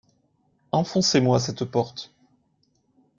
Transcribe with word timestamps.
Enfoncez-moi 0.71 1.37
cette 1.39 1.63
porte. 1.63 2.11